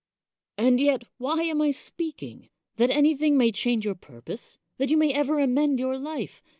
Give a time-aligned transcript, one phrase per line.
[0.57, 2.49] And yet, why am I speaking?
[2.77, 4.57] That anything may change your purpose?
[4.79, 6.41] that you may ever amend your life?